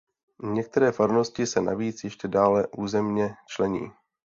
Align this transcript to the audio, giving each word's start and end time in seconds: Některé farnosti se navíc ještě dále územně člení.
Některé 0.43 0.91
farnosti 0.91 1.45
se 1.45 1.61
navíc 1.61 2.03
ještě 2.03 2.27
dále 2.27 2.67
územně 2.77 3.35
člení. 3.47 3.91